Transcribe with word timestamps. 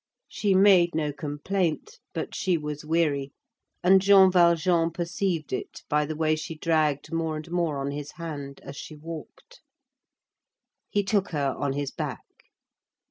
She 0.27 0.55
made 0.55 0.95
no 0.95 1.13
complaint, 1.13 1.99
but 2.11 2.33
she 2.33 2.57
was 2.57 2.83
weary, 2.83 3.33
and 3.83 4.01
Jean 4.01 4.31
Valjean 4.31 4.89
perceived 4.89 5.53
it 5.53 5.83
by 5.89 6.07
the 6.07 6.15
way 6.15 6.35
she 6.35 6.55
dragged 6.55 7.13
more 7.13 7.35
and 7.37 7.51
more 7.51 7.77
on 7.77 7.91
his 7.91 8.13
hand 8.13 8.61
as 8.63 8.75
she 8.75 8.95
walked. 8.95 9.61
He 10.89 11.03
took 11.03 11.29
her 11.29 11.53
on 11.55 11.73
his 11.73 11.91
back. 11.91 12.25